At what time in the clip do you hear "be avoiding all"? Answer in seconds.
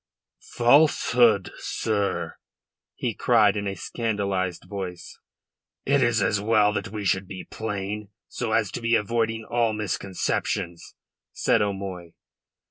8.81-9.73